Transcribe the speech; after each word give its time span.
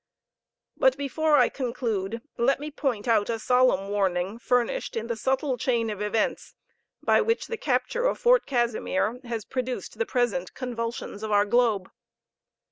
But 0.75 0.97
before 0.97 1.35
I 1.35 1.47
conclude 1.49 2.23
let 2.35 2.59
me 2.59 2.71
point 2.71 3.07
out 3.07 3.29
a 3.29 3.37
solemn 3.37 3.89
warning 3.89 4.39
furnished 4.39 4.95
in 4.97 5.05
the 5.05 5.15
subtle 5.15 5.59
chain 5.59 5.91
of 5.91 6.01
events 6.01 6.55
by 7.03 7.21
which 7.21 7.45
the 7.45 7.55
capture 7.55 8.05
of 8.07 8.17
Fort 8.17 8.47
Casimir 8.47 9.19
has 9.25 9.45
produced 9.45 9.99
the 9.99 10.07
present 10.07 10.55
convulsions 10.55 11.21
of 11.21 11.29
our 11.31 11.45
globe. 11.45 11.91